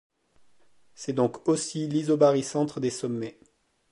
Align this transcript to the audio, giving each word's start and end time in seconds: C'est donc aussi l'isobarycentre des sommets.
C'est 0.95 1.13
donc 1.13 1.47
aussi 1.47 1.85
l'isobarycentre 1.85 2.79
des 2.79 2.89
sommets. 2.89 3.37